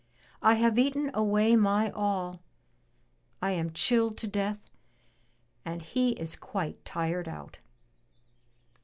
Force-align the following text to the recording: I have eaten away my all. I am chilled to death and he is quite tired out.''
I 0.41 0.55
have 0.55 0.79
eaten 0.79 1.11
away 1.13 1.55
my 1.55 1.91
all. 1.91 2.41
I 3.39 3.51
am 3.51 3.71
chilled 3.71 4.17
to 4.17 4.27
death 4.27 4.57
and 5.63 5.79
he 5.83 6.13
is 6.13 6.35
quite 6.35 6.83
tired 6.83 7.27
out.'' 7.27 7.59